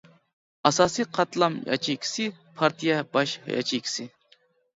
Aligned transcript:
ئاساسىي 0.69 1.05
قاتلام 1.17 1.57
ياچېيكىسى، 1.73 2.25
پارتىيە 2.63 2.97
باش 3.19 3.37
ياچېيكىسى. 3.53 4.09